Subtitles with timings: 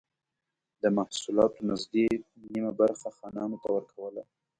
[0.81, 2.05] د محصولاتو نږدې
[2.43, 4.21] نییمه برخه خانانو ته ورکوله.